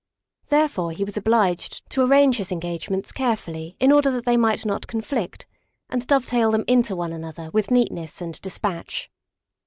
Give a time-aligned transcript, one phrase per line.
[0.49, 4.87] Therefore he was obliged to arrange his engagements carefully in order that they might not
[4.87, 5.45] conflict,
[5.91, 9.11] and dovetail them into one another with neatness and dispatch.